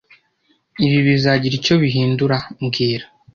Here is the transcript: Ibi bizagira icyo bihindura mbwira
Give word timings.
Ibi 0.85 0.99
bizagira 1.07 1.53
icyo 1.59 1.75
bihindura 1.83 2.37
mbwira 2.63 3.05